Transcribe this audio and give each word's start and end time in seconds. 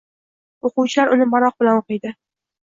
o‘quvchilar 0.69 1.13
uni 1.17 1.27
maroq 1.35 1.59
bilan 1.65 1.83
o‘qiydi. 1.83 2.15